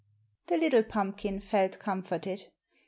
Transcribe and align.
The 0.47 0.57
little 0.57 0.81
pumpkin 0.81 1.39
felt 1.41 1.77
comforted. 1.77 2.47